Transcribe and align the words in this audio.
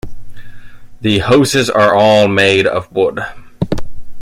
The 1.01 1.19
houses 1.19 1.69
are 1.69 1.93
all 1.93 2.27
made 2.27 2.65
of 2.65 2.91
wood. 2.91 3.19